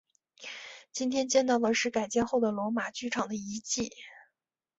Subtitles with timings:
[0.91, 3.93] 今天见到的是改建后的罗马剧场的遗迹。